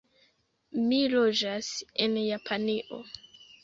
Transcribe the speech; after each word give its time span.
Mi 0.87 1.03
loĝas 1.13 1.71
en 2.09 2.19
Japanio. 2.25 3.05